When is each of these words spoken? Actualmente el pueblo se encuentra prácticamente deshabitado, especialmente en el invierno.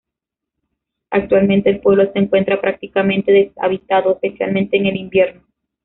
Actualmente 1.11 1.69
el 1.69 1.79
pueblo 1.79 2.11
se 2.11 2.17
encuentra 2.17 2.59
prácticamente 2.59 3.31
deshabitado, 3.31 4.13
especialmente 4.13 4.77
en 4.77 4.87
el 4.87 4.95
invierno. 4.97 5.43